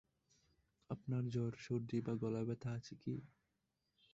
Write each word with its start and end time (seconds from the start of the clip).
আপনার 0.89 1.23
জ্বর, 1.29 1.53
সর্দি 1.57 1.97
বা 2.01 2.13
গলা 2.15 2.41
ব্যাথা 2.43 2.69
আছে 2.71 2.93
কি? 2.95 3.15